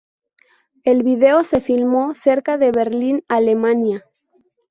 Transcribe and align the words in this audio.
El 0.83 1.03
video 1.03 1.43
se 1.43 1.61
filmó 1.61 2.15
cerca 2.15 2.57
de 2.57 2.71
Berlín, 2.71 3.23
Alemania. 3.27 4.03